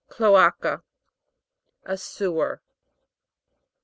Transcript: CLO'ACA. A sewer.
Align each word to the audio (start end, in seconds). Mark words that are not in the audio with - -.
CLO'ACA. 0.09 0.81
A 1.85 1.95
sewer. 1.95 2.63